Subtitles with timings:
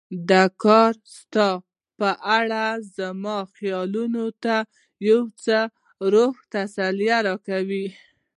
[0.29, 1.49] دې کار ستا
[1.97, 2.63] په اړه
[2.97, 4.55] زما خیالونو ته
[5.09, 5.57] یو څه
[6.13, 6.95] روحي تسل
[7.27, 7.65] راکړ.